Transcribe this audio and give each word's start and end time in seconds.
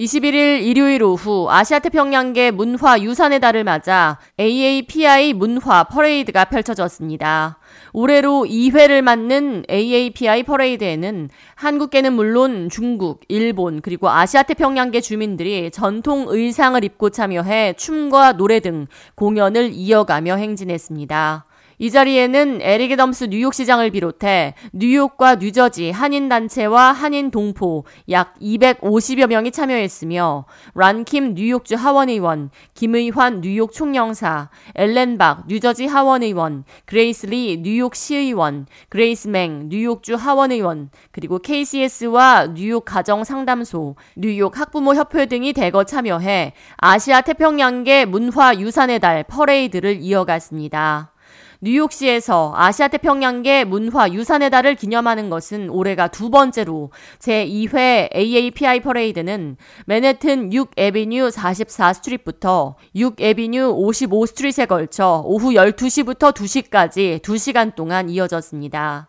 21일 0.00 0.62
일요일 0.62 1.02
오후 1.02 1.50
아시아태평양계 1.50 2.52
문화 2.52 2.98
유산의 2.98 3.38
달을 3.38 3.64
맞아 3.64 4.16
AAPI 4.40 5.34
문화 5.34 5.84
퍼레이드가 5.84 6.46
펼쳐졌습니다. 6.46 7.58
올해로 7.92 8.46
2회를 8.48 9.02
맞는 9.02 9.64
AAPI 9.70 10.44
퍼레이드에는 10.44 11.28
한국계는 11.54 12.14
물론 12.14 12.70
중국, 12.70 13.20
일본, 13.28 13.82
그리고 13.82 14.08
아시아태평양계 14.08 15.02
주민들이 15.02 15.70
전통 15.70 16.24
의상을 16.30 16.82
입고 16.82 17.10
참여해 17.10 17.74
춤과 17.74 18.38
노래 18.38 18.60
등 18.60 18.86
공연을 19.16 19.72
이어가며 19.74 20.36
행진했습니다. 20.36 21.44
이 21.82 21.90
자리에는 21.90 22.58
에릭 22.60 22.94
아담스 22.94 23.24
뉴욕시장을 23.30 23.90
비롯해 23.90 24.52
뉴욕과 24.74 25.36
뉴저지 25.36 25.90
한인단체와 25.90 26.92
한인동포 26.92 27.86
약 28.10 28.34
250여 28.38 29.26
명이 29.26 29.50
참여했으며 29.50 30.44
론 30.74 31.03
김 31.03 31.32
뉴욕주 31.32 31.76
하원의원, 31.76 32.50
김의환 32.74 33.40
뉴욕 33.40 33.72
총영사, 33.72 34.50
엘렌박 34.74 35.44
뉴저지 35.48 35.86
하원의원, 35.86 36.64
그레이스 36.84 37.24
리 37.24 37.56
뉴욕 37.62 37.94
시의원, 37.94 38.66
그레이스 38.90 39.28
맹 39.28 39.70
뉴욕주 39.70 40.16
하원의원, 40.16 40.90
그리고 41.12 41.38
KCS와 41.38 42.48
뉴욕 42.52 42.84
가정상담소, 42.84 43.96
뉴욕 44.18 44.60
학부모 44.60 44.94
협회 44.94 45.24
등이 45.24 45.54
대거 45.54 45.84
참여해 45.84 46.52
아시아 46.76 47.22
태평양계 47.22 48.04
문화 48.04 48.54
유산의 48.54 48.98
달 48.98 49.24
퍼레이드를 49.24 49.96
이어갔습니다. 50.02 51.12
뉴욕시에서 51.62 52.54
아시아 52.56 52.88
태평양계 52.88 53.64
문화 53.64 54.10
유산의 54.10 54.48
달을 54.48 54.76
기념하는 54.76 55.28
것은 55.28 55.68
올해가 55.68 56.08
두 56.08 56.30
번째로 56.30 56.90
제2회 57.18 58.16
AAPI 58.16 58.80
퍼레이드는 58.80 59.58
맨해튼 59.84 60.54
6 60.54 60.70
Avenue 60.78 61.30
44 61.30 61.92
Street부터 61.92 62.76
6 62.96 63.20
Avenue 63.20 63.72
55 63.76 64.26
Street에 64.26 64.64
걸쳐 64.64 65.22
오후 65.26 65.50
12시부터 65.50 66.32
2시까지 66.32 67.20
2시간 67.20 67.74
동안 67.74 68.08
이어졌습니다. 68.08 69.08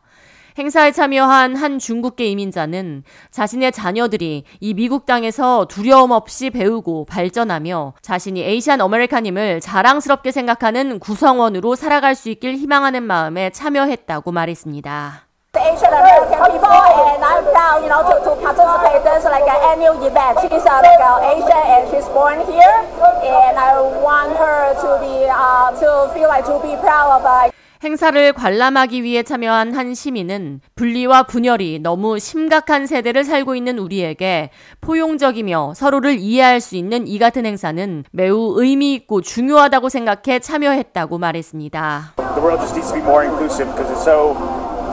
행사에 0.58 0.92
참여한 0.92 1.56
한 1.56 1.80
중국계 1.80 2.26
이민자는 2.26 3.04
자신의 3.32 3.72
자녀들이 3.72 4.44
이 4.60 4.74
미국 4.74 5.06
땅에서 5.06 5.66
두려움 5.66 6.12
없이 6.12 6.50
배우고 6.50 7.06
발전하며 7.06 7.94
자신이 8.02 8.42
Asian 8.42 8.82
American임을 8.82 9.62
자랑스럽게 9.62 10.32
생각하는 10.32 11.00
구성원으로 11.00 11.76
살아갈 11.76 12.16
수 12.16 12.30
있길 12.30 12.56
희망하는 12.56 13.04
마음에 13.04 13.50
참여했다고 13.52 14.32
말했습니다. 14.32 15.28
Uh, 15.54 15.60
uh, 15.60 15.92
uh. 26.74 27.46
Uh, 27.46 27.51
행사를 27.84 28.32
관람하기 28.34 29.02
위해 29.02 29.24
참여한 29.24 29.74
한 29.74 29.96
시민은 29.96 30.62
분리와 30.76 31.24
분열이 31.24 31.80
너무 31.80 32.20
심각한 32.20 32.86
세대를 32.86 33.24
살고 33.24 33.56
있는 33.56 33.80
우리에게 33.80 34.52
포용적이며 34.82 35.74
서로를 35.76 36.20
이해할 36.20 36.62
수 36.62 36.76
있는 36.76 37.08
이 37.08 37.18
같은 37.18 37.44
행사는 37.44 38.04
매우 38.12 38.54
의미 38.58 38.94
있고 38.94 39.22
중요하다고 39.22 39.90
생각해 39.90 40.38
참여했다고 40.40 41.18
말했습니다. 41.18 42.14
The 42.18 42.42
world 42.42 42.62
just 42.62 42.76
needs 42.76 42.92
to 42.92 43.00
be 43.00 43.04
more 43.04 43.26
inclusive 43.26 43.68
because 43.74 43.92
it's 43.92 44.04
so 44.04 44.38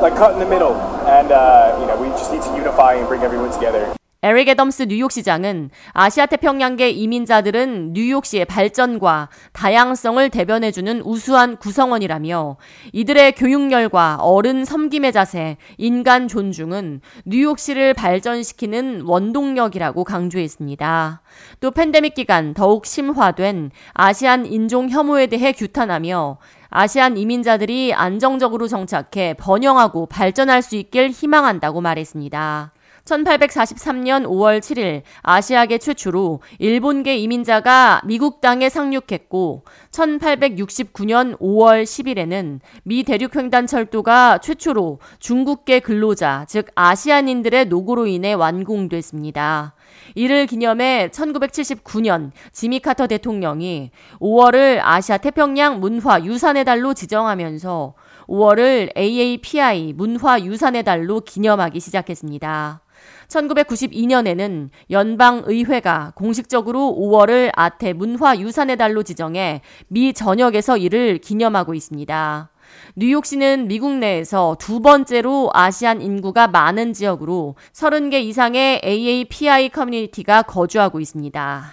like 0.01 0.17
cut 0.17 0.33
in 0.33 0.39
the 0.39 0.49
middle 0.49 0.81
and 1.05 1.31
uh, 1.31 1.77
you 1.79 1.87
know 1.87 2.01
we 2.01 2.09
just 2.17 2.33
need 2.33 2.41
to 2.41 2.57
unify 2.57 2.95
and 2.95 3.07
bring 3.07 3.23
everyone 3.23 3.53
together. 3.53 3.98
에릭 4.21 4.49
애덤스 4.49 4.87
뉴욕시장은 4.89 5.71
아시아 5.93 6.27
태평양계 6.27 6.91
이민자들은 6.91 7.93
뉴욕시의 7.93 8.47
발전과 8.47 9.29
다양성을 9.53 10.29
대변해주는 10.31 11.03
우수한 11.03 11.57
구성원이라며 11.57 12.57
이들의 12.93 13.33
교육열과 13.37 14.17
어른 14.17 14.65
섬김의 14.65 15.13
자세, 15.13 15.57
인간 15.77 16.27
존중은 16.27 17.01
뉴욕시를 17.27 17.95
발전시키는 17.95 19.03
원동력이라고 19.03 20.03
강조했습니다. 20.03 21.23
또 21.61 21.71
팬데믹 21.71 22.15
기간 22.15 22.55
더욱 22.55 22.87
심화된 22.87 23.71
아시안 23.93 24.47
인종 24.47 24.89
혐오에 24.89 25.29
대해 25.29 25.53
규탄하며 25.53 26.39
아시안 26.71 27.17
이민자들이 27.17 27.95
안정적으로 27.95 28.67
정착해 28.67 29.35
번영하고 29.39 30.07
발전할 30.07 30.63
수 30.63 30.75
있길 30.75 31.11
희망한다고 31.11 31.81
말했습니다. 31.81 32.73
1843년 33.09 34.27
5월 34.27 34.61
7일 34.61 35.03
아시아계 35.23 35.79
최초로 35.79 36.41
일본계 36.59 37.17
이민자가 37.17 38.03
미국 38.05 38.41
땅에 38.41 38.69
상륙했고 38.69 39.65
1869년 39.91 41.39
5월 41.39 41.85
10일에는 41.85 42.61
미 42.85 43.05
대륙 43.05 43.35
횡단 43.35 43.67
철도가 43.67 44.39
최초로 44.39 44.99
중국계 45.19 45.81
근로자 45.81 46.45
즉 46.49 46.67
아시안인들의 46.75 47.67
노고로 47.67 48.07
인해 48.07 48.35
완공됐습니다. 48.35 49.75
이를 50.15 50.47
기념해 50.47 51.09
1979년 51.09 52.31
지미 52.53 52.81
카터 52.81 53.07
대통령이 53.07 53.91
5월을 54.21 54.81
아시아 54.83 55.17
태평양 55.19 55.81
문화 55.81 56.23
유산의 56.23 56.65
달로 56.65 56.93
지정하면서 56.95 57.95
5월을 58.29 58.97
AAPI 58.97 59.95
문화 59.95 60.41
유산의 60.41 60.85
달로 60.85 61.21
기념하기 61.21 61.81
시작했습니다. 61.81 62.83
1992년에는 63.29 64.71
연방의회가 64.91 66.13
공식적으로 66.15 66.97
5월을 66.99 67.51
아태 67.55 67.93
문화유산의 67.93 68.77
달로 68.77 69.03
지정해 69.03 69.61
미 69.89 70.13
전역에서 70.13 70.77
이를 70.77 71.19
기념하고 71.19 71.75
있습니다. 71.75 72.51
뉴욕시는 72.97 73.69
미국 73.69 73.95
내에서 73.95 74.57
두 74.59 74.81
번째로 74.81 75.51
아시안 75.53 76.03
인구가 76.03 76.49
많은 76.49 76.93
지역으로 76.93 77.55
30개 77.73 78.15
이상의 78.23 78.81
AAPI 78.85 79.71
커뮤니티가 79.71 80.43
거주하고 80.43 81.01
있습니다. 81.01 81.73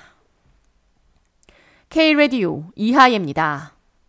K-Radio 1.89 2.63
이하예입니다. 2.75 3.74